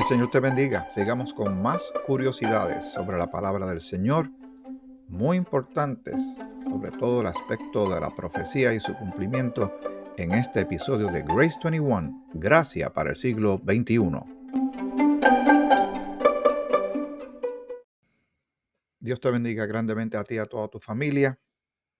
[0.00, 0.90] El Señor te bendiga.
[0.92, 4.30] Sigamos con más curiosidades sobre la palabra del Señor,
[5.08, 6.22] muy importantes,
[6.64, 9.78] sobre todo el aspecto de la profecía y su cumplimiento
[10.16, 14.00] en este episodio de Grace 21, Gracia para el siglo XXI.
[19.00, 21.38] Dios te bendiga grandemente a ti y a toda tu familia.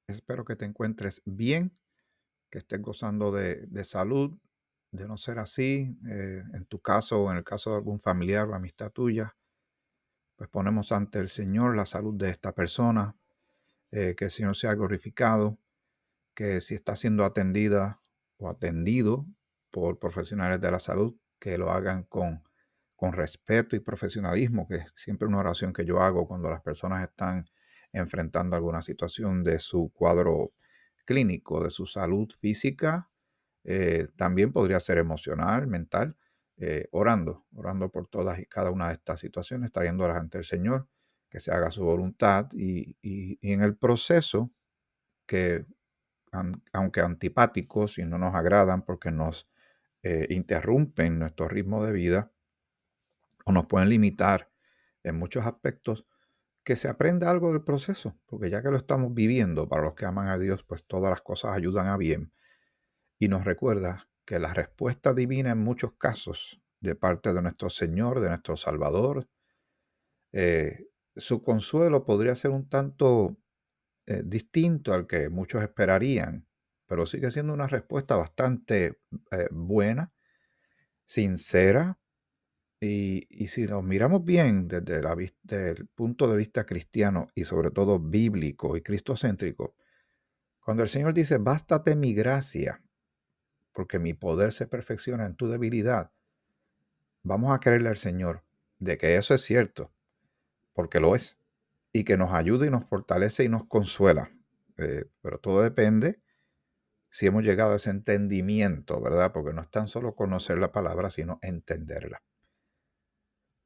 [0.07, 1.77] Espero que te encuentres bien,
[2.49, 4.39] que estés gozando de, de salud,
[4.93, 8.49] de no ser así, eh, en tu caso o en el caso de algún familiar
[8.49, 9.37] o amistad tuya,
[10.37, 13.17] pues ponemos ante el Señor la salud de esta persona,
[13.93, 15.59] eh, que el Señor sea glorificado,
[16.35, 18.01] que si está siendo atendida
[18.39, 19.27] o atendido
[19.71, 22.43] por profesionales de la salud, que lo hagan con,
[22.97, 27.03] con respeto y profesionalismo, que es siempre una oración que yo hago cuando las personas
[27.03, 27.49] están
[27.93, 30.53] enfrentando alguna situación de su cuadro
[31.05, 33.11] clínico, de su salud física,
[33.65, 36.17] eh, también podría ser emocional, mental,
[36.57, 40.89] eh, orando, orando por todas y cada una de estas situaciones, trayéndolas ante el Señor,
[41.31, 42.97] que se haga su voluntad y,
[43.43, 44.51] en el proceso
[45.27, 45.65] que,
[46.73, 49.49] aunque antipáticos y no nos agradan porque nos
[50.03, 52.33] eh, interrumpen nuestro ritmo de vida
[53.45, 54.51] o nos pueden limitar
[55.03, 56.07] en muchos aspectos,
[56.63, 60.05] que se aprenda algo del proceso, porque ya que lo estamos viviendo, para los que
[60.05, 62.33] aman a Dios, pues todas las cosas ayudan a bien
[63.21, 68.21] y nos recuerda que la respuesta divina en muchos casos de parte de nuestro Señor,
[68.21, 69.29] de nuestro Salvador,
[70.33, 73.37] eh, su consuelo podría ser un tanto
[74.07, 76.49] eh, distinto al que muchos esperarían,
[76.87, 80.13] pero sigue siendo una respuesta bastante eh, buena,
[81.05, 81.99] sincera,
[82.83, 87.71] y, si nos miramos bien desde, la, desde el punto de vista cristiano y sobre
[87.71, 89.75] todo bíblico y cristocéntrico,
[90.61, 92.83] cuando el Señor dice, bástate mi gracia,
[93.73, 96.13] porque mi poder se perfecciona en tu debilidad.
[97.23, 98.43] Vamos a creerle al Señor
[98.79, 99.93] de que eso es cierto,
[100.73, 101.39] porque lo es,
[101.93, 104.31] y que nos ayuda y nos fortalece y nos consuela.
[104.79, 106.21] Eh, pero todo depende
[107.11, 109.33] si hemos llegado a ese entendimiento, ¿verdad?
[109.33, 112.23] Porque no es tan solo conocer la palabra, sino entenderla.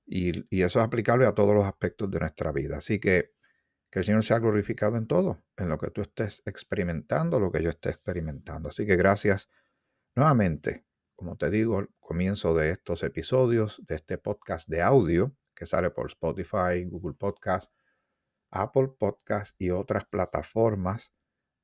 [0.07, 2.79] Y, y, eso es aplicable a todos los aspectos de nuestra vida.
[2.79, 3.35] Así que
[3.95, 7.63] que el Señor sea glorificado en todo, en lo que tú estés experimentando, lo que
[7.63, 8.71] yo esté experimentando.
[8.71, 9.49] Así que gracias
[10.17, 10.87] Nuevamente,
[11.17, 15.91] como te digo al comienzo de estos episodios, de este podcast de audio que sale
[15.91, 17.73] por Spotify, Google Podcast,
[18.51, 21.13] Apple Podcast y otras plataformas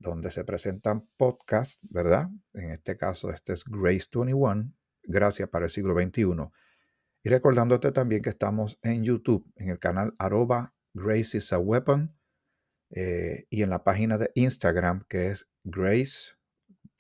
[0.00, 2.28] donde se presentan podcasts, ¿verdad?
[2.53, 4.72] En este caso, este es Grace 21,
[5.05, 6.50] Gracias para el siglo XXI.
[7.22, 12.19] Y recordándote también que estamos en YouTube, en el canal arroba Grace is a Weapon,
[12.91, 16.33] eh, y en la página de Instagram que es Grace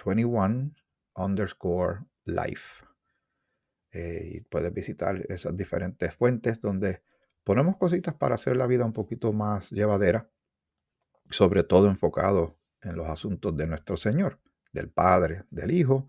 [0.04, 0.72] 21
[1.14, 2.84] underscore life.
[3.92, 7.02] Eh, y puedes visitar esas diferentes fuentes donde
[7.42, 10.30] ponemos cositas para hacer la vida un poquito más llevadera,
[11.30, 14.40] sobre todo enfocado en los asuntos de nuestro Señor,
[14.72, 16.08] del Padre, del Hijo,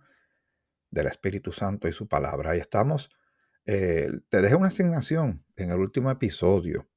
[0.90, 2.52] del Espíritu Santo y su palabra.
[2.52, 3.10] Ahí estamos.
[3.66, 6.88] Eh, te dejé una asignación en el último episodio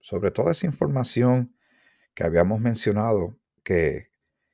[0.00, 1.54] sobre toda esa información
[2.14, 4.10] que habíamos mencionado que,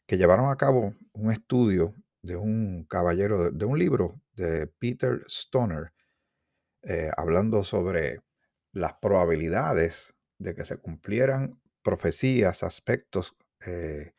[0.07, 1.95] que llevaron a cabo un estudio
[2.27, 5.93] de un caballero, de, un libro de Peter Stoner,
[6.83, 8.21] eh, hablando sobre
[8.73, 13.35] las probabilidades de que se cumplieran profecías, aspectos
[13.67, 14.13] eh,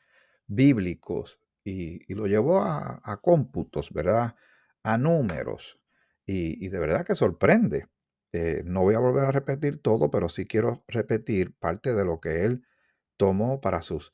[0.48, 4.36] bíblicos, y, lo llevó a, cómputos, ¿verdad?
[4.84, 5.82] A números,
[6.26, 7.88] y, de verdad que sorprende.
[8.32, 12.22] Eh, no voy a volver a repetir todo, pero sí quiero repetir parte de lo
[12.22, 12.66] que él
[13.18, 14.14] tomó para sus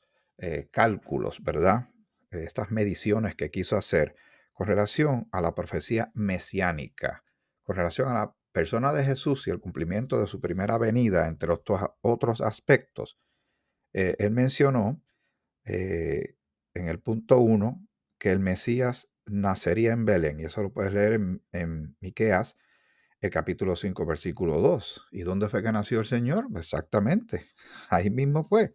[0.72, 1.93] cálculos, ¿verdad?
[2.42, 4.16] Estas mediciones que quiso hacer
[4.52, 7.24] con relación a la profecía mesiánica,
[7.62, 11.50] con relación a la persona de Jesús y el cumplimiento de su primera venida, entre
[11.52, 13.18] otros, aspectos,
[13.92, 15.02] eh, él mencionó
[15.64, 16.36] eh,
[16.72, 17.86] en el punto 1
[18.18, 22.56] que el Mesías nacería en Belén, y eso lo puedes leer en, en Miqueas,
[23.20, 25.08] el capítulo 5, versículo 2.
[25.10, 26.46] ¿Y dónde fue que nació el Señor?
[26.56, 27.46] Exactamente,
[27.88, 28.74] ahí mismo fue.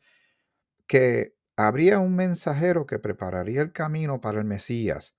[0.87, 5.13] Que habría un mensajero que prepararía el camino para el Mesías.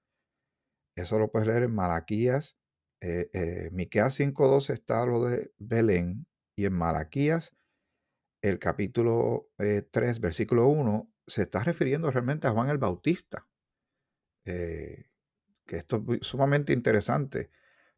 [0.97, 2.57] Eso lo puedes leer en Malaquías.
[3.03, 6.27] Eh, eh, Miqueas 5.2 está lo de Belén
[6.57, 7.55] y en Malaquías
[8.41, 13.47] el capítulo 3, eh, versículo 1, se está refiriendo realmente a Juan el Bautista.
[14.45, 17.51] que esto es sumamente interesante,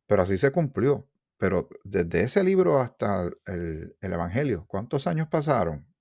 [0.06, 1.08] pero así se cumplió.
[1.38, 5.91] Pero desde ese libro hasta el Evangelio, ¿cuántos años pasaron?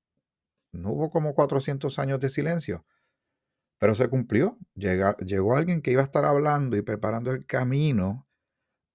[0.71, 2.85] No hubo como 400 años de silencio,
[3.79, 4.57] pero se cumplió.
[4.75, 8.27] llegó alguien que iba a estar hablando y preparando el camino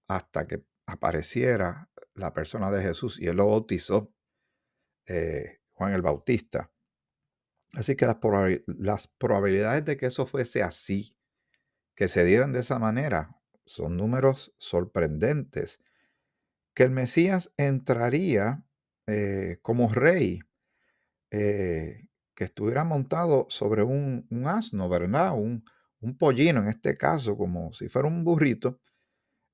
[0.08, 4.12] hasta que apareciera la persona de Jesús y él lo bautizó,
[5.06, 6.70] eh, Juan el Bautista.
[7.75, 8.17] Así que las,
[8.67, 11.17] las probabilidades de que eso fuese así,
[11.94, 13.37] que se dieran de esa manera,
[13.67, 15.81] son números sorprendentes.
[16.75, 18.64] Que el Mesías entraría
[19.06, 20.40] eh, como rey,
[21.31, 25.32] eh, que estuviera montado sobre un, asno, ¿verdad?
[25.34, 25.64] Un,
[26.00, 28.81] un, pollino en este caso, como si fuera un burrito.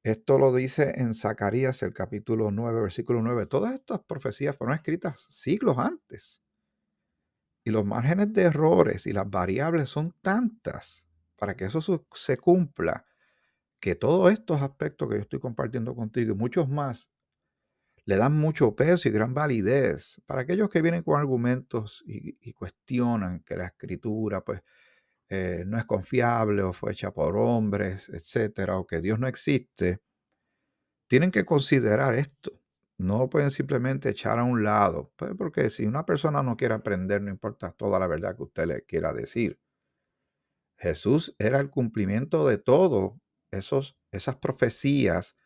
[0.03, 3.47] Esto lo dice en Zacarías el capítulo 9, versículo 9.
[3.47, 6.43] Todas estas profecías fueron escritas siglos antes.
[7.65, 11.81] Y los márgenes de errores y las variables son tantas para que eso
[12.15, 13.07] se cumpla,
[13.81, 17.12] que todos estos aspectos que yo estoy compartiendo contigo y muchos más
[18.05, 23.41] le dan mucho peso y gran validez para aquellos que vienen con argumentos y, cuestionan
[23.41, 24.63] que la escritura pues
[25.29, 30.03] eh, no es confiable o fue hecha por hombres, etcétera, o que Dios no existe,
[31.07, 32.59] tienen que considerar esto.
[32.99, 37.23] No pueden simplemente echar a un lado, pues, porque si una persona no quiere aprender,
[37.23, 39.59] no importa toda la verdad que usted le quiera decir.
[40.77, 43.21] Jesús era el cumplimiento de todo
[43.51, 45.37] esos, esas profecías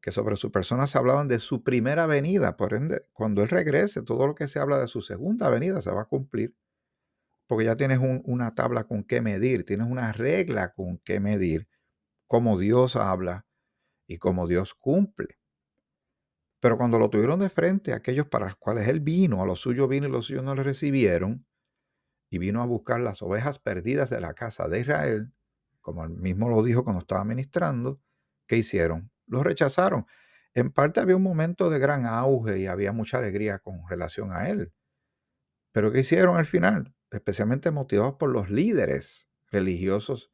[0.00, 2.56] que sobre su persona se hablaban de su primera venida.
[2.56, 5.90] Por ende, cuando Él regrese, todo lo que se habla de su segunda venida se
[5.90, 6.54] va a cumplir,
[7.46, 11.68] porque ya tienes una tabla con qué medir, tienes una regla con qué medir
[12.26, 13.46] cómo Dios habla
[14.06, 15.38] y cómo Dios cumple.
[16.60, 19.88] Pero cuando lo tuvieron de frente, aquellos para los cuales Él vino, a los suyos
[19.88, 21.46] vino y los suyos no le recibieron,
[22.30, 25.32] y vino a buscar las ovejas perdidas de la casa de Israel,
[25.80, 28.00] como él mismo lo dijo cuando estaba ministrando,
[28.46, 29.10] ¿qué hicieron?
[29.28, 30.06] Los rechazaron.
[30.54, 34.48] En parte había un momento de gran auge y había mucha alegría con relación a
[34.48, 34.72] él.
[35.72, 36.94] Pero ¿qué hicieron al final?
[37.10, 40.32] Especialmente motivados por los líderes religiosos,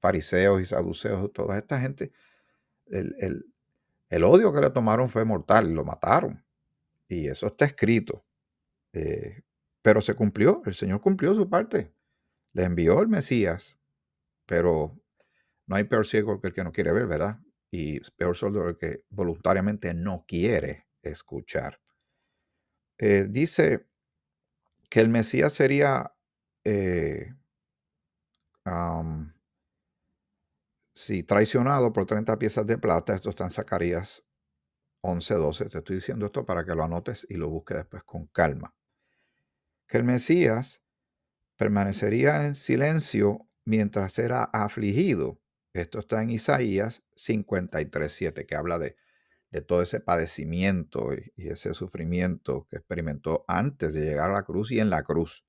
[0.00, 2.12] fariseos y saduceos, toda esta gente.
[2.86, 3.44] El,
[4.24, 6.44] odio que le tomaron fue mortal, lo mataron.
[7.08, 8.24] Y eso está escrito.
[8.92, 9.42] Eh,
[9.82, 11.92] pero se cumplió, el Señor cumplió su parte.
[12.52, 13.78] Le envió el Mesías,
[14.46, 14.98] pero
[15.66, 17.40] no hay peor ciego que el que no quiere ver, ¿verdad?
[17.70, 21.80] Y peor solo el que voluntariamente no quiere escuchar.
[22.98, 23.86] Eh, dice
[24.88, 26.12] que el Mesías sería,
[26.64, 27.34] eh,
[31.26, 33.14] traicionado por 30 piezas de plata.
[33.14, 34.24] Esto está en Zacarías
[35.02, 35.68] 11:12.
[35.68, 38.74] Te estoy diciendo esto para que lo anotes y lo busques después con calma.
[39.88, 40.82] Que el Mesías
[41.56, 45.40] permanecería en silencio mientras era afligido
[45.76, 48.96] esto está en Isaías 53.7, que habla de,
[49.50, 54.70] de, todo ese padecimiento y, ese sufrimiento que experimentó antes de llegar a la cruz
[54.70, 55.44] y en la cruz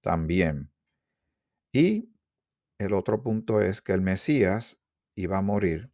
[0.00, 0.72] también.
[1.72, 2.12] Y
[2.78, 4.78] el otro punto es que el Mesías
[5.14, 5.92] iba a morir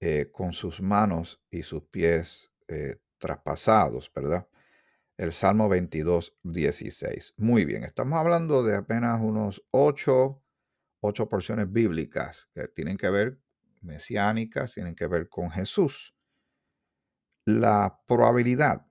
[0.00, 4.48] eh, con sus manos y sus pies eh, traspasados, ¿verdad?
[5.16, 7.34] El Salmo 22, 16.
[7.36, 10.41] Muy bien, estamos hablando de apenas unos ocho
[11.02, 13.38] ocho porciones bíblicas que tienen que ver,
[13.80, 16.14] mesiánicas, tienen que ver con Jesús.
[17.44, 18.86] La probabilidad,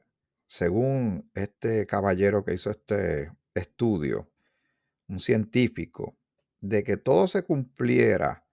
[0.46, 4.30] según este caballero que hizo este estudio,
[5.08, 6.18] un científico,
[6.60, 8.46] de que todo se cumpliera,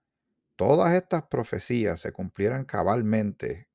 [0.55, 3.67] todas estas profecías se cumplieran cabalmente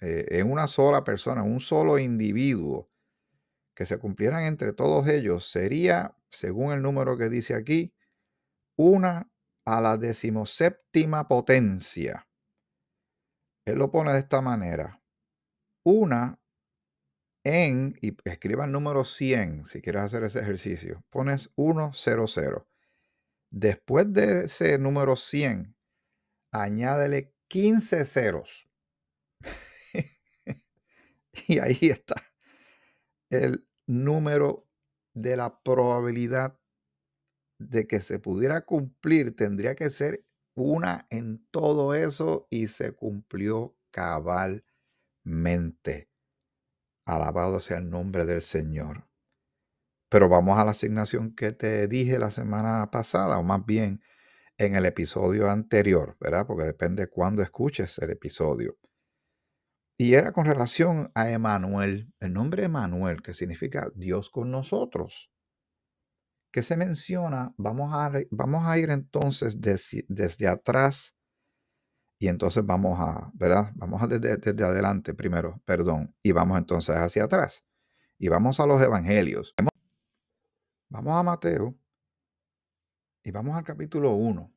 [0.00, 2.90] eh, en una sola persona, un solo individuo,
[3.74, 7.94] que se cumplieran entre todos ellos, sería, según el número que dice aquí,
[8.76, 9.30] una
[9.64, 12.28] a la decimoséptima potencia.
[13.66, 15.02] Él lo pone de esta manera.
[15.84, 16.38] Una
[17.44, 21.04] en, y escriba el número 100 si quieres hacer ese ejercicio.
[21.10, 21.50] Pones
[21.94, 22.66] 100.
[23.50, 25.76] Después de ese número 100,
[26.52, 28.68] añádele 15 ceros.
[31.48, 32.14] y ahí está
[33.30, 34.68] el número
[35.12, 36.58] de la probabilidad
[37.70, 43.76] de que se pudiera cumplir, tendría que ser una en todo eso y se cumplió
[43.90, 44.64] cabalmente.
[47.06, 49.06] Alabado sea el nombre del Señor.
[50.08, 54.00] Pero vamos a la asignación que te dije la semana pasada, o más bien
[54.58, 56.46] en el episodio anterior, ¿verdad?
[56.46, 58.78] Porque depende cuándo escuches el episodio.
[59.98, 65.30] Y era con relación a Emanuel, el nombre Emanuel, que significa Dios con nosotros.
[66.54, 67.52] ¿Qué se menciona?
[67.56, 71.16] Vamos a, vamos a ir entonces desde, atrás
[72.16, 73.72] y entonces vamos a, ¿verdad?
[73.74, 77.64] Vamos a desde, desde, adelante primero, perdón, y vamos entonces hacia atrás.
[78.18, 79.52] Y vamos a los evangelios.
[80.90, 81.76] Vamos a Mateo
[83.24, 84.54] y vamos al capítulo 1.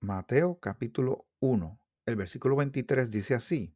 [0.00, 3.74] Mateo capítulo 1, el versículo 23 dice así.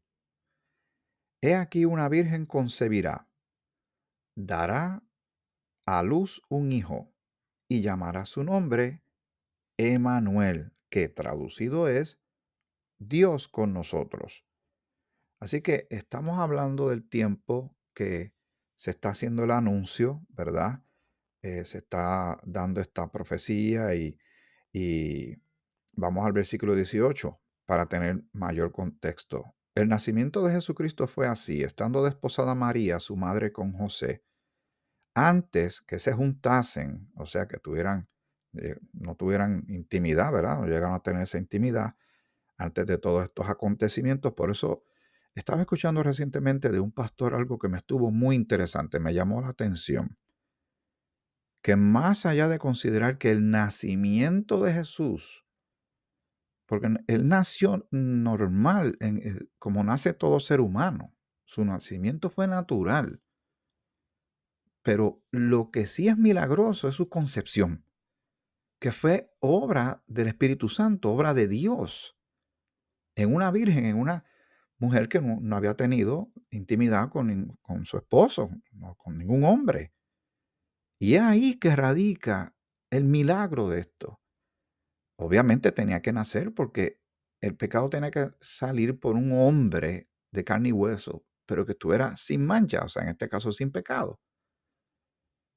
[1.40, 3.26] He aquí una virgen concebirá,
[4.36, 5.02] dará
[5.96, 7.10] a luz un hijo
[7.66, 9.02] y llamará su nombre
[9.78, 12.20] Emanuel, que traducido es
[12.98, 14.44] Dios con nosotros.
[15.40, 18.34] Así que estamos hablando del tiempo que
[18.76, 20.82] se está haciendo el anuncio, ¿verdad?
[21.40, 24.18] Eh, se está dando esta profecía y,
[24.72, 25.36] y
[25.92, 29.54] vamos al versículo 18 para tener mayor contexto.
[29.74, 34.22] El nacimiento de Jesucristo fue así, estando desposada María, su madre, con José,
[35.26, 38.08] antes que se juntasen, o sea, que tuvieran,
[38.54, 40.60] eh, no tuvieran intimidad, ¿verdad?
[40.60, 41.96] No llegaron a tener esa intimidad
[42.56, 44.32] antes de todos estos acontecimientos.
[44.34, 44.84] Por eso
[45.34, 49.48] estaba escuchando recientemente de un pastor algo que me estuvo muy interesante, me llamó la
[49.48, 50.16] atención.
[51.62, 55.44] Que más allá de considerar que el nacimiento de Jesús,
[56.66, 61.12] porque él nació normal, en, como nace todo ser humano,
[61.44, 63.20] su nacimiento fue natural.
[64.82, 67.84] Pero lo que sí es milagroso es su concepción,
[68.80, 72.16] que fue obra del Espíritu Santo, obra de Dios,
[73.16, 74.24] en una virgen, en una
[74.78, 79.92] mujer que no, había tenido intimidad con, con su esposo, no, con ningún hombre.
[81.00, 82.54] Y es ahí que radica
[82.90, 84.20] el milagro de esto.
[85.16, 87.00] Obviamente tenía que nacer porque
[87.40, 92.16] el pecado tenía que salir por un hombre de carne y hueso, pero que estuviera
[92.16, 94.20] sin mancha, o sea, en este caso sin pecado.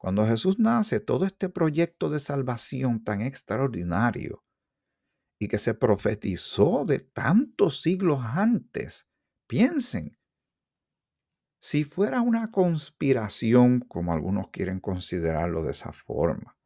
[0.02, 4.44] Cuando Jesús nace, todo este proyecto de salvación tan extraordinario
[5.40, 9.08] y que se profetizó de tantos siglos antes,
[9.48, 10.18] piensen,
[11.62, 16.58] si fuera una conspiración, como algunos quieren considerarlo de esa forma,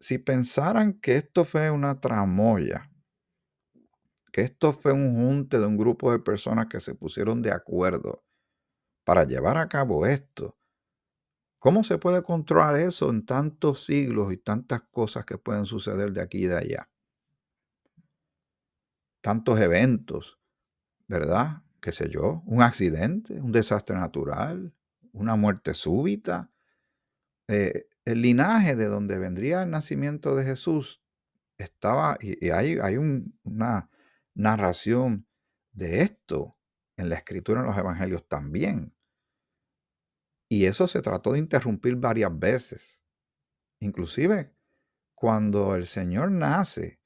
[0.00, 2.90] si pensaran que esto fue una tramoya,
[4.32, 8.24] que esto fue un junte de un grupo de personas que se pusieron de acuerdo
[9.04, 10.59] para llevar a cabo esto,
[11.60, 16.22] ¿Cómo se puede controlar eso en tantos siglos y tantas cosas que pueden suceder de
[16.22, 16.90] aquí y de allá?
[19.20, 20.38] Tantos eventos,
[21.06, 21.62] ¿verdad?
[21.82, 22.42] ¿Qué sé yo?
[22.46, 24.74] Un accidente, un desastre natural,
[25.12, 26.50] una muerte súbita.
[27.46, 31.02] Eh, el linaje de donde vendría el nacimiento de Jesús
[31.58, 33.90] estaba, y, hay, hay una
[34.32, 35.26] narración
[35.72, 36.56] de esto
[36.96, 38.94] en la escritura, en los evangelios también.
[40.52, 43.02] Y eso se trató de interrumpir varias veces.
[43.80, 44.52] Inclusive,
[45.14, 47.00] cuando el Señor nace,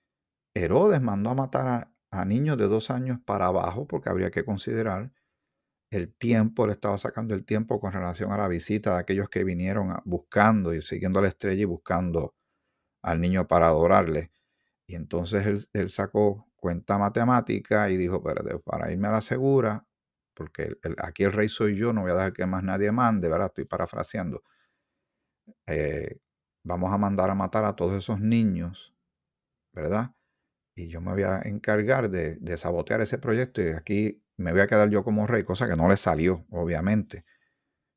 [0.54, 5.12] Herodes mandó a matar a, niños de dos años para abajo, porque habría que considerar
[5.90, 9.44] el tiempo, le estaba sacando el tiempo con relación a la visita de aquellos que
[9.44, 12.34] vinieron buscando y siguiendo la estrella y buscando
[13.02, 14.30] al niño para adorarle.
[14.86, 19.86] Y entonces él, él sacó cuenta matemática y dijo, pero para irme a la segura,
[20.34, 23.48] porque aquí el rey soy yo, no voy a dejar que más nadie mande, ¿verdad?
[23.48, 24.42] Estoy parafraseando.
[25.66, 26.18] Eh,
[26.64, 28.94] vamos a mandar a matar a todos esos niños,
[29.72, 30.14] ¿verdad?
[30.76, 34.66] Y yo me voy a encargar de, sabotear ese proyecto y aquí me voy a
[34.66, 37.24] quedar yo como rey, cosa que no le salió, obviamente.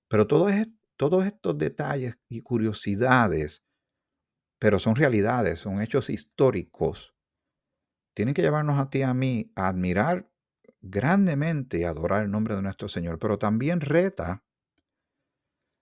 [0.07, 0.47] Pero todo
[0.95, 3.63] todos estos detalles y curiosidades,
[4.59, 7.15] pero son realidades, son hechos históricos,
[8.15, 10.27] tienen que llevarnos a ti y a mí a admirar
[10.89, 14.43] grandemente adorar el nombre de nuestro Señor, pero también reta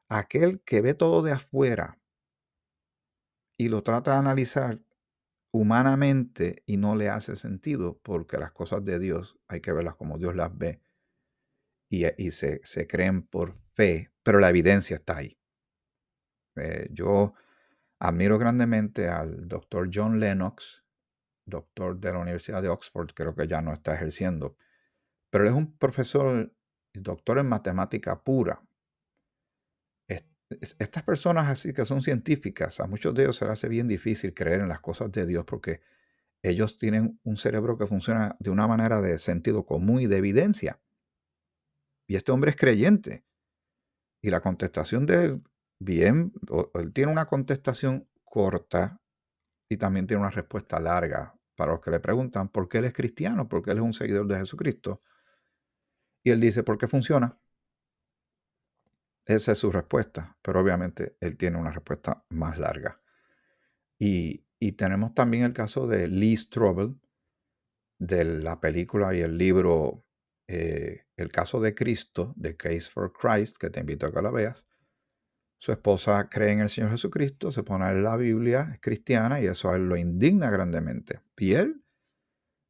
[0.10, 2.00] a aquel que ve todo de afuera
[3.58, 4.82] y lo trata de analizar
[5.52, 10.18] humanamente y no le hace sentido, porque las cosas de Dios hay que verlas como
[10.18, 10.82] Dios las ve
[11.90, 15.40] y, se, se, creen por fe, pero la evidencia está ahí.
[16.58, 17.34] Eh, yo
[18.00, 20.84] admiro grandemente al doctor John Lennox,
[21.46, 24.58] doctor de la Universidad de Oxford, creo que ya no está ejerciendo,
[25.36, 26.50] pero él es un profesor
[26.94, 28.65] doctor en matemática pura.
[30.80, 34.34] Estas personas así que son científicas, a muchos de ellos se les hace bien difícil
[34.34, 35.82] creer en las cosas de Dios porque
[36.42, 40.80] ellos tienen un cerebro que funciona de una manera de sentido común y de evidencia.
[42.08, 43.25] Y este hombre es creyente.
[44.22, 45.44] Y la contestación de él,
[45.80, 46.32] bien,
[46.75, 49.01] él tiene una contestación corta
[49.68, 52.94] y también tiene una respuesta larga para los que le preguntan por qué él es
[52.94, 55.01] cristiano, porque él es un seguidor de Jesucristo.
[56.25, 57.39] Y él dice, ¿por qué funciona?
[59.27, 63.00] Esa es su respuesta, pero obviamente él tiene una respuesta más larga.
[64.00, 64.44] Y,
[64.75, 67.00] tenemos también el caso de Lee Strobel,
[68.00, 70.03] de la película y el libro
[70.48, 74.32] eh, El caso de Cristo, The Case for Christ, que te invito a que la
[74.32, 74.65] veas.
[75.60, 79.46] Su esposa cree en el Señor Jesucristo, se pone en la Biblia, es cristiana y
[79.46, 81.22] eso a él lo indigna grandemente.
[81.38, 81.84] Y él,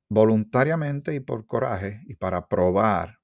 [0.09, 3.21] voluntariamente y por coraje y para probar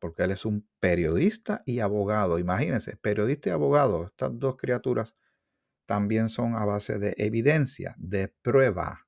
[0.00, 2.38] Porque él es un periodista y abogado.
[2.38, 5.14] Imagínense, periodista y abogado, estas dos criaturas
[5.86, 9.06] también son a base de evidencia, de prueba,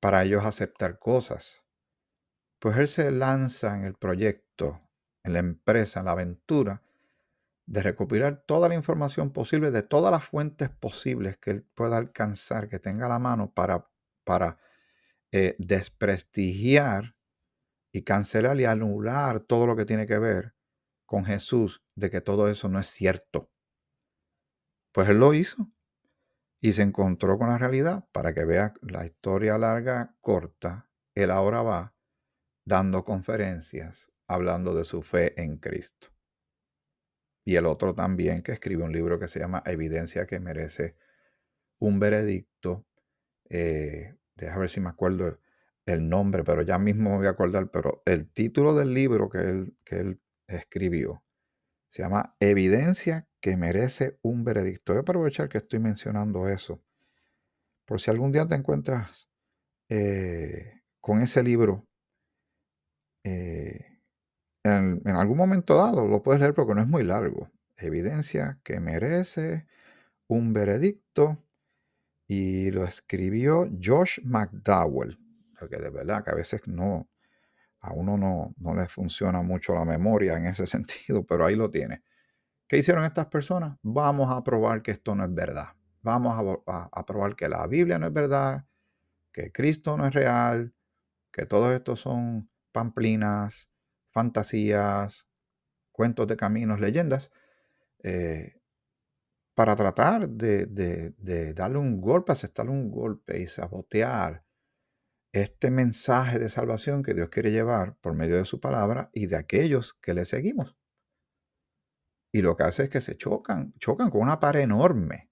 [0.00, 1.62] para ellos aceptar cosas.
[2.58, 4.80] Pues él se lanza en el proyecto,
[5.22, 6.82] en la empresa, en la aventura,
[7.66, 12.68] de recopilar toda la información posible de todas las fuentes posibles que él pueda alcanzar,
[12.68, 13.88] que tenga a la mano para,
[14.24, 14.58] para
[15.32, 17.13] eh, desprestigiar
[17.94, 20.54] y cancelar y anular todo lo que tiene que ver
[21.06, 23.50] con Jesús, de que todo eso no es cierto.
[24.92, 25.70] Pues él lo hizo
[26.60, 28.06] y se encontró con la realidad.
[28.12, 31.94] Para que vea la historia larga, corta, él ahora va
[32.66, 36.14] dando conferencias hablando de su fe en Cristo
[37.44, 40.96] y el otro también que escribe un libro que se llama Evidencia que merece
[41.78, 42.86] un veredicto.
[43.50, 45.38] Eh, deja ver si me acuerdo
[45.86, 49.38] el, nombre, pero ya mismo me voy a acordar, pero el título del libro que
[49.38, 51.24] él, que él escribió
[51.94, 54.94] se llama Evidencia que merece un veredicto.
[54.94, 56.82] Voy a aprovechar que estoy mencionando eso.
[57.86, 59.28] Por si algún día te encuentras
[59.88, 61.86] eh, con ese libro,
[63.22, 64.00] eh,
[64.64, 67.48] en, algún momento dado lo puedes leer porque no es muy largo.
[67.76, 69.68] Evidencia que merece
[70.26, 71.38] un veredicto.
[72.26, 75.23] Y lo escribió Josh McDowell.
[75.58, 77.08] Porque de verdad que a veces no,
[77.80, 81.70] a uno no, no le funciona mucho la memoria en ese sentido, pero ahí lo
[81.70, 82.02] tiene.
[82.66, 83.76] ¿Qué hicieron estas personas?
[83.82, 85.68] Vamos a probar que esto no es verdad.
[86.04, 88.66] Vamos a, probar que la Biblia no es verdad,
[89.32, 90.74] que Cristo no es real,
[91.32, 93.70] que todos estos son pamplinas,
[94.10, 95.26] fantasías,
[95.92, 97.30] cuentos de caminos, leyendas,
[98.02, 98.60] eh,
[99.54, 104.43] para tratar de, darle un golpe, aceptarle un golpe y sabotear
[105.34, 109.36] este mensaje de salvación que Dios quiere llevar por medio de su palabra y de
[109.36, 110.76] aquellos que le seguimos.
[112.32, 115.30] Y lo que hace es que se chocan, chocan con una pared enorme,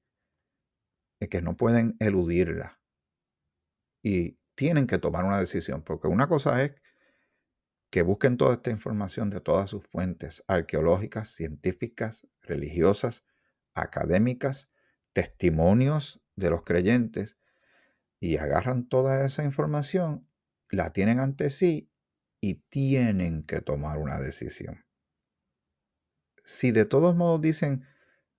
[1.21, 2.81] y que no pueden eludirla.
[4.03, 6.75] Y tienen que tomar una decisión, porque una cosa es
[7.91, 13.25] que busquen toda esta información de todas sus fuentes arqueológicas, científicas, religiosas,
[13.75, 14.73] académicas,
[15.13, 17.39] testimonios de los creyentes,
[18.23, 20.29] y agarran toda esa información,
[20.71, 21.91] la tienen ante sí
[22.41, 24.87] y tienen que tomar una decisión.
[26.45, 27.85] Si de todos modos dicen,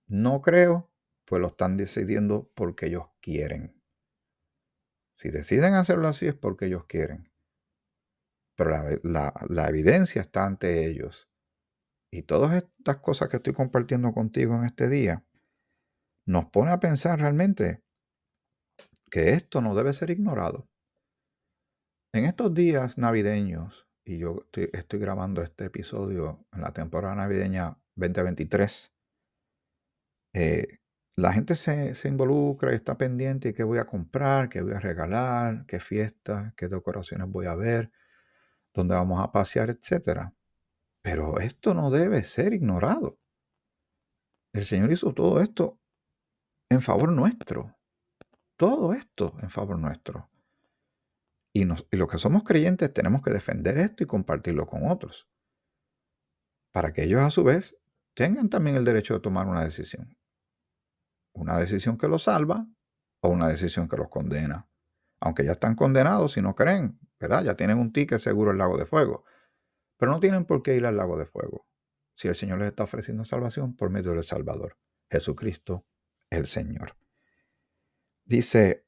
[0.06, 0.90] no creo,
[1.26, 3.80] pues lo están decidiendo porque ellos quieren.
[5.16, 7.34] Si deciden hacerlo así es porque ellos quieren
[8.54, 8.70] pero
[9.02, 11.30] la, evidencia está ante ellos.
[12.10, 15.24] Y todas estas cosas que estoy compartiendo contigo en este día
[16.26, 17.82] nos pone a pensar realmente
[19.14, 20.68] que esto no debe ser ignorado.
[22.12, 28.92] En estos días navideños, y yo estoy, grabando este episodio en la temporada navideña 2023,
[30.32, 30.80] eh,
[31.14, 34.72] la gente se, se, involucra y está pendiente de qué voy a comprar, qué voy
[34.72, 37.92] a regalar, qué fiesta, qué decoraciones voy a ver
[38.74, 40.32] donde vamos a pasear, etc.
[41.02, 43.20] Pero esto no debe ser ignorado.
[44.52, 45.78] El Señor hizo todo esto
[46.68, 47.73] en favor nuestro.
[48.56, 50.30] Todo esto en favor nuestro.
[51.52, 55.28] Y, los que somos creyentes tenemos que defender esto y compartirlo con otros.
[56.72, 57.76] Para que ellos a su vez
[58.14, 60.16] tengan también el derecho de tomar una decisión.
[61.32, 62.66] Una decisión que los salva
[63.20, 64.68] o una decisión que los condena.
[65.20, 68.86] Aunque ya están condenados si no creen, ya tienen un ticket seguro al lago de
[68.86, 69.24] fuego.
[69.96, 71.66] Pero no tienen por qué ir al lago de fuego
[72.16, 74.78] si el Señor les está ofreciendo salvación por medio del Salvador,
[75.10, 75.86] Jesucristo
[76.30, 76.96] el Señor.
[78.24, 78.86] Dice,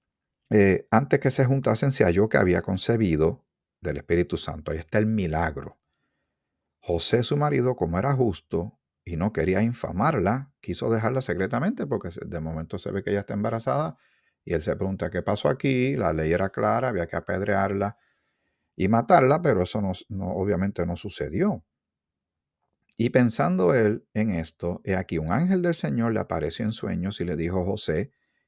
[0.50, 3.44] eh, antes que se juntasen se halló que había concebido
[3.80, 4.70] del Espíritu Santo.
[4.70, 5.78] Ahí está el milagro.
[6.80, 12.40] José, su marido, como era justo y no quería infamarla, quiso dejarla secretamente porque de
[12.40, 13.98] momento se ve que ella está embarazada
[14.44, 15.96] y él se pregunta qué pasó aquí.
[15.96, 17.98] La ley era clara, había que apedrearla
[18.76, 19.92] y matarla, pero eso no,
[20.32, 21.64] obviamente no sucedió.
[22.96, 27.20] Y pensando él en esto, he aquí un ángel del Señor le apareció en sueños
[27.20, 28.12] y le dijo José,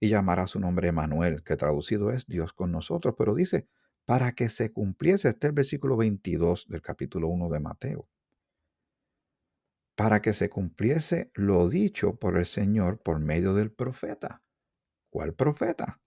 [0.00, 3.68] y llamará su nombre Emanuel, que traducido es Dios con nosotros, pero dice,
[4.06, 8.08] para que se cumpliese, este el versículo 22 del capítulo 1 de Mateo.
[9.94, 14.42] para que se cumpliese lo dicho por el Señor por medio del profeta.
[15.10, 16.00] ¿Cuál profeta?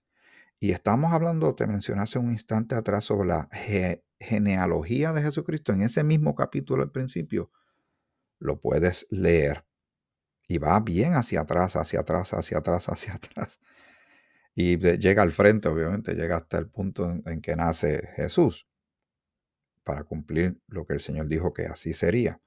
[0.58, 3.48] Y estamos hablando, te mencioné hace un instante atrás sobre la
[4.18, 5.72] genealogía de Jesucristo.
[5.72, 7.52] En ese mismo capítulo al principio
[8.40, 9.64] lo puedes leer.
[10.46, 13.60] Y va bien hacia atrás, hacia atrás, hacia atrás, hacia atrás.
[14.54, 18.68] Y llega al frente, obviamente, llega hasta el punto en que nace Jesús
[19.82, 22.40] para cumplir lo que el Señor dijo que así sería.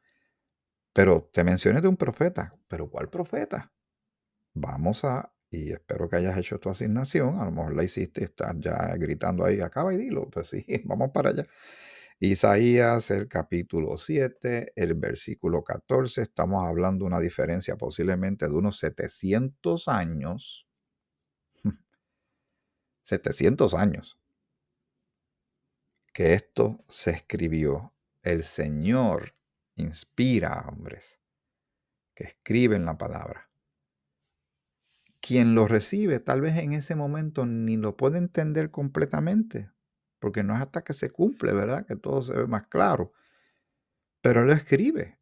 [0.94, 2.56] Pero te mencioné de un profeta.
[2.68, 3.72] ¿Pero cuál profeta?
[4.54, 8.24] Vamos a, y espero que hayas hecho tu asignación, a lo mejor la hiciste y
[8.26, 10.30] estás ya gritando ahí, acaba y dilo.
[10.30, 11.48] Pues sí, vamos para allá.
[12.20, 18.80] Isaías, el capítulo 7, el versículo 14, estamos hablando de una diferencia posiblemente de unos
[18.80, 20.68] 700 años.
[23.04, 24.18] 700 años
[26.18, 27.94] que esto se escribió.
[28.24, 29.36] El Señor
[29.76, 31.22] inspira a hombres
[32.16, 33.52] que escriben la palabra.
[35.22, 39.70] Quien lo recibe tal vez en ese momento ni lo puede entender completamente,
[40.20, 41.86] porque no es hasta que se cumple, ¿verdad?
[41.86, 43.14] Que todo se ve más claro.
[44.22, 45.20] Pero lo escribe.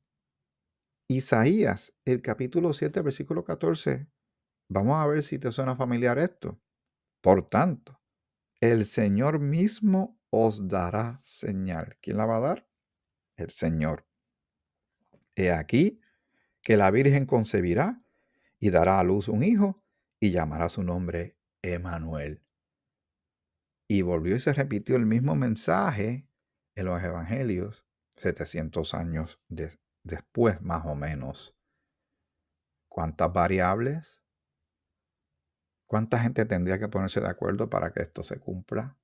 [1.07, 4.07] Isaías, el capítulo 7, versículo 14.
[4.69, 6.59] Vamos a ver si te suena familiar esto.
[7.21, 7.99] Por tanto,
[8.59, 11.97] el Señor mismo os dará señal.
[12.01, 12.67] ¿Quién la va a dar?
[13.35, 14.05] El Señor.
[15.35, 16.01] He aquí
[16.61, 18.01] que la Virgen concebirá
[18.59, 19.83] y dará a luz un hijo
[20.19, 22.44] y llamará su nombre Emanuel.
[23.87, 26.27] Y volvió y se repitió el mismo mensaje
[26.75, 29.41] en los evangelios 700 años
[30.03, 31.55] después, más o menos.
[32.87, 34.23] ¿Cuántas variables?
[35.85, 38.97] ¿Cuánta gente tendría que ponerse de acuerdo para que esto se cumpla?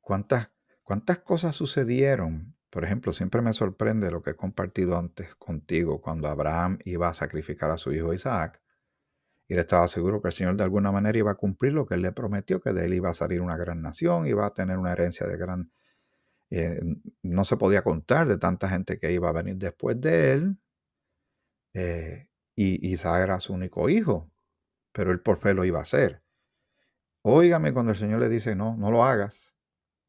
[0.00, 0.50] ¿Cuántas,
[0.82, 6.28] cuántas cosas sucedieron por ejemplo, siempre me sorprende lo que he compartido antes contigo cuando
[6.28, 8.61] Abraham iba a sacrificar a su hijo Isaac.
[9.52, 11.92] Y él estaba seguro que el Señor de alguna manera iba a cumplir lo que
[11.92, 14.78] él le prometió, que de él iba a salir una gran nación, iba a tener
[14.78, 15.70] una herencia de gran...
[16.48, 16.80] Eh,
[17.20, 20.58] no se podía contar de tanta gente que iba a venir después de él.
[21.74, 24.32] Eh, y Isaac era su único hijo,
[24.90, 26.22] pero él por fe lo iba a hacer.
[27.20, 29.54] Óigame cuando el Señor le dice, no, no lo hagas.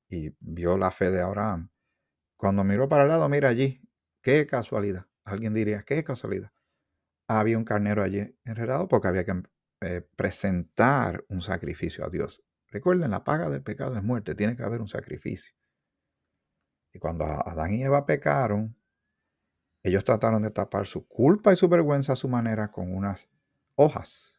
[0.07, 1.69] Y vio la fe de Abraham
[2.37, 3.81] cuando miró para el lado, mira allí,
[4.21, 5.05] qué casualidad.
[5.25, 6.52] Alguien diría, qué casualidad.
[7.27, 9.43] Había un carnero allí enredado porque había que
[9.81, 12.43] eh, presentar un sacrificio a Dios.
[12.67, 15.53] Recuerden, la paga del pecado es muerte, tiene que haber un sacrificio.
[16.93, 18.75] Y cuando Adán y Eva pecaron,
[19.83, 23.29] ellos trataron de tapar su culpa y su vergüenza a su manera con unas
[23.75, 24.33] hojas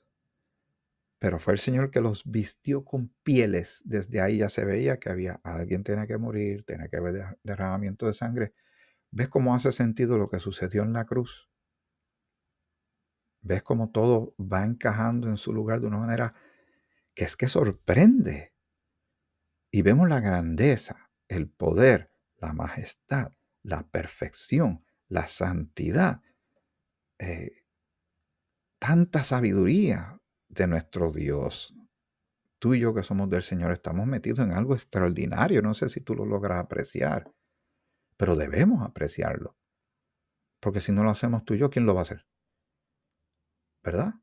[1.25, 3.81] pero fue el Señor que los vistió con pieles.
[3.87, 8.07] Desde ahí ya se veía que había alguien tenía que morir, tenía que haber derramamiento
[8.07, 8.53] de sangre.
[9.11, 11.49] ¿Ves cómo hace sentido lo que sucedió en la cruz?
[13.45, 16.35] ¿Ves cómo todo va encajando en su lugar de una manera
[17.15, 18.55] que es que sorprende?
[19.71, 26.23] Y vemos la grandeza, el poder, la majestad, la perfección, la santidad,
[27.19, 27.67] eh,
[28.79, 31.75] tanta sabiduría, de nuestro Dios.
[32.59, 35.61] Tú y yo que somos del Señor estamos metidos en algo extraordinario.
[35.63, 37.31] No sé si tú lo logras apreciar,
[38.17, 39.57] pero debemos apreciarlo.
[40.61, 42.27] Porque si no lo hacemos tú y yo, ¿quién lo va a hacer?
[43.85, 44.15] ¿Verdad?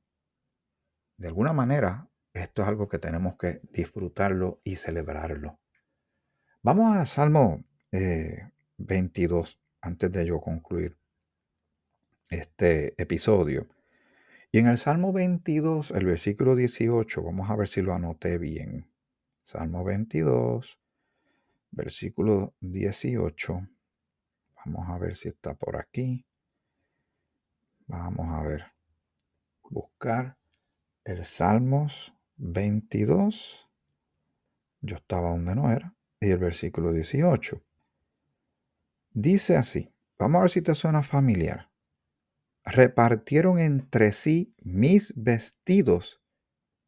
[1.18, 5.60] De alguna manera, esto es algo que tenemos que disfrutarlo y celebrarlo.
[6.64, 7.64] Vamos al Salmo
[8.78, 10.98] 22, eh, antes de yo concluir
[12.30, 13.68] este episodio.
[14.52, 18.92] Y en el Salmo 22, el versículo 18, vamos a ver si lo anoté bien.
[19.44, 20.80] Salmo 22,
[21.70, 23.68] versículo 18.
[24.66, 26.26] Vamos a ver si está por aquí.
[27.86, 28.71] Vamos a ver.
[29.72, 30.38] Buscar
[31.04, 33.68] el Salmos 22.
[34.82, 35.96] Yo estaba donde no era.
[36.20, 37.64] Y el versículo 18.
[39.10, 39.92] Dice así.
[40.20, 41.72] Vamos a ver si te suena familiar
[42.64, 46.22] repartieron entre sí mis vestidos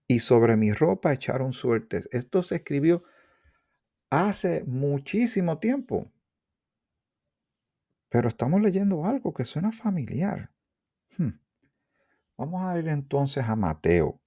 [0.07, 2.07] y sobre mi ropa echaron suertes.
[2.11, 3.03] Esto se escribió
[4.09, 6.11] hace muchísimo tiempo.
[8.09, 10.51] Pero estamos leyendo algo que suena familiar.
[11.17, 11.39] Hmm.
[12.37, 14.19] Vamos a ir entonces a Mateo.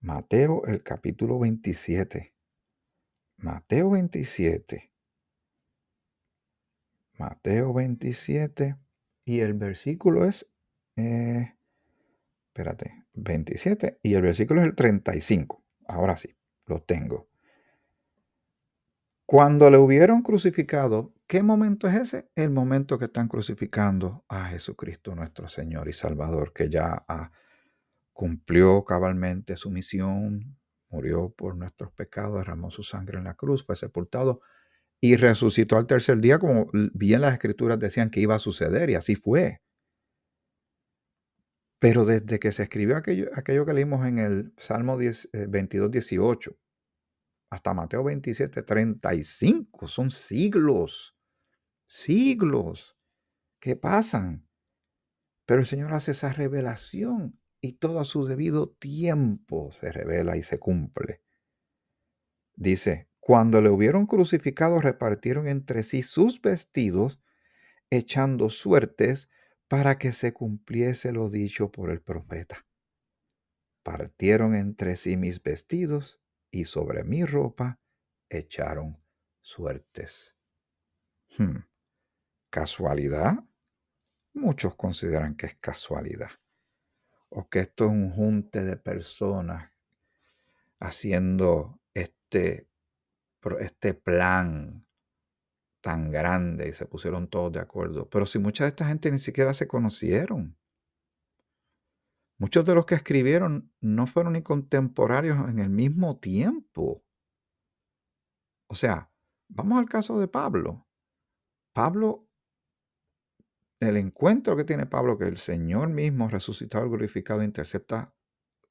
[0.00, 2.34] Mateo el capítulo 27.
[3.36, 4.92] Mateo 27.
[7.18, 8.76] Mateo 27.
[9.24, 10.50] Y el versículo es
[10.96, 11.54] eh,
[12.50, 15.62] espérate, 27 y el versículo es el 35.
[15.86, 17.28] Ahora sí, lo tengo.
[19.24, 22.28] Cuando le hubieron crucificado, ¿Qué momento es ese?
[22.34, 27.30] El momento que están crucificando a Jesucristo nuestro Señor y Salvador, que ya ah,
[28.12, 33.76] cumplió cabalmente su misión, murió por nuestros pecados, derramó su sangre en la cruz, fue
[33.76, 34.40] sepultado
[35.00, 38.96] y resucitó al tercer día, como bien las escrituras decían que iba a suceder, y
[38.96, 39.62] así fue.
[41.78, 43.30] Pero desde que se escribió aquello,
[43.64, 46.56] que leímos en el Salmo 22, 18, eh,
[47.50, 51.14] hasta Mateo 27, 35, son siglos
[51.90, 52.96] siglos
[53.58, 54.48] que pasan.
[55.44, 60.44] Pero el Señor hace esa revelación y todo a su debido tiempo se revela y
[60.44, 61.20] se cumple.
[62.54, 67.20] Dice, cuando le hubieron crucificado repartieron entre sí sus vestidos,
[67.90, 69.28] echando suertes
[69.66, 72.66] para que se cumpliese lo dicho por el profeta.
[73.82, 76.20] Partieron entre sí mis vestidos
[76.52, 77.80] y sobre mi ropa
[78.28, 79.02] echaron
[79.40, 80.36] suertes.
[81.36, 81.69] Hmm.
[82.50, 83.44] ¿Casualidad?
[84.34, 86.30] Muchos consideran que es casualidad.
[87.28, 89.70] O que esto es un junte de personas
[90.80, 92.68] haciendo este,
[93.60, 94.84] este plan
[95.80, 98.08] tan grande y se pusieron todos de acuerdo.
[98.08, 100.56] Pero si mucha de esta gente ni siquiera se conocieron.
[102.38, 107.04] Muchos de los que escribieron no fueron ni contemporáneos en el mismo tiempo.
[108.66, 109.10] O sea,
[109.48, 110.86] vamos al caso de Pablo.
[111.72, 112.29] Pablo
[113.80, 118.12] el encuentro que tiene Pablo, que el Señor mismo resucitado y glorificado intercepta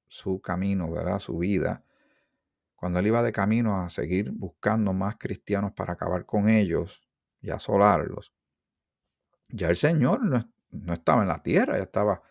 [0.07, 1.19] su camino, ¿verdad?
[1.19, 1.83] Su vida.
[2.75, 7.01] Cuando él iba de camino a seguir buscando más cristianos para acabar con ellos
[7.41, 8.31] y asolarlos,
[9.49, 12.21] ya el Señor no, estaba en la tierra, ya estaba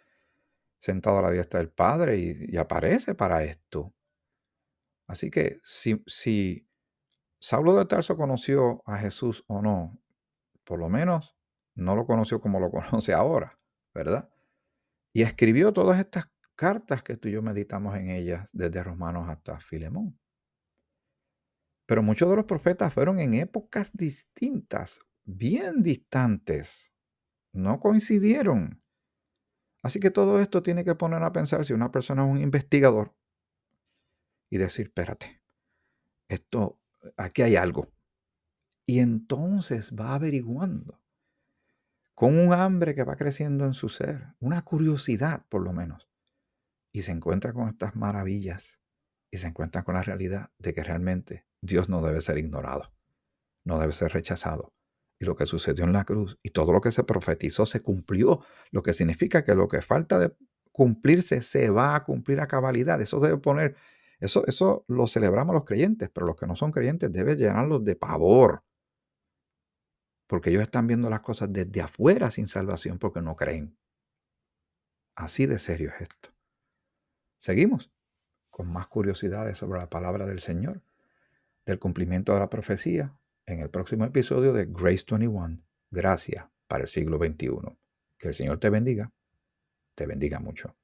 [0.79, 3.93] sentado a la diestra del Padre y, y aparece para esto.
[5.09, 6.69] Así que si, si
[7.41, 9.99] Saulo de Tarso conoció a Jesús o no,
[10.65, 11.38] por lo menos
[11.79, 13.59] no lo conoció como lo conoce ahora,
[13.95, 14.29] ¿verdad?
[15.15, 19.59] Y escribió todas estas cartas que tú y yo meditamos en ellas, desde Romanos hasta
[19.61, 20.19] Filemón.
[21.87, 26.93] Pero muchos de los profetas fueron en épocas distintas, bien distantes.
[27.55, 28.83] No coincidieron.
[29.83, 33.17] Así que todo esto tiene que poner a pensar si una persona es un investigador
[34.51, 35.41] y decir, espérate,
[36.29, 36.81] esto,
[37.17, 37.89] aquí hay algo.
[38.85, 41.01] Y entonces va averiguando
[42.19, 46.11] con un hambre que va creciendo en su ser, una curiosidad por lo menos,
[46.93, 48.83] y se encuentra con estas maravillas
[49.31, 52.93] y se encuentra con la realidad de que realmente Dios no debe ser ignorado,
[53.65, 54.75] no debe ser rechazado.
[55.21, 58.41] Y lo que sucedió en la cruz y todo lo que se profetizó se cumplió,
[58.73, 60.35] lo que significa que lo que falta de
[60.73, 63.01] cumplirse se va a cumplir a cabalidad.
[63.01, 63.77] Eso debe poner,
[64.19, 67.95] eso, eso lo celebramos los creyentes, pero los que no son creyentes debe llenarlos de
[67.95, 68.65] pavor,
[70.29, 73.77] porque ellos están viendo las cosas desde afuera sin salvación porque no creen.
[75.17, 76.31] Así de serio es esto.
[77.39, 77.91] Seguimos
[78.51, 80.83] con más curiosidades sobre la palabra del Señor,
[81.65, 86.89] del cumplimiento de la profecía, en el próximo episodio de Grace 21, Gracia para el
[86.89, 87.77] siglo XXI.
[88.19, 89.13] Que el Señor te bendiga,
[89.95, 90.77] te bendiga mucho.